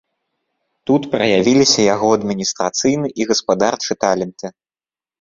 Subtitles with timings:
[0.89, 4.57] Тут праявіліся яго адміністрацыйны і гаспадарчы таленты.